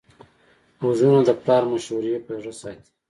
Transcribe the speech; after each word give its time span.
غوږونه 0.79 1.19
د 1.27 1.29
پلار 1.41 1.63
مشورې 1.73 2.23
په 2.25 2.31
زړه 2.41 2.53
ساتي 2.61 2.89